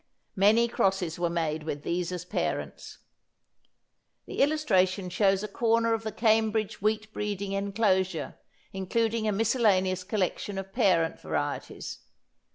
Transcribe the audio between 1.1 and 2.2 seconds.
were made with these